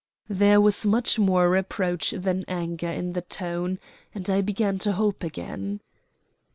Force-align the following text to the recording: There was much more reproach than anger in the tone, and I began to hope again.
There 0.31 0.59
was 0.59 0.83
much 0.83 1.19
more 1.19 1.47
reproach 1.47 2.09
than 2.09 2.43
anger 2.47 2.87
in 2.89 3.13
the 3.13 3.21
tone, 3.21 3.77
and 4.15 4.27
I 4.31 4.41
began 4.41 4.79
to 4.79 4.93
hope 4.93 5.23
again. 5.23 5.79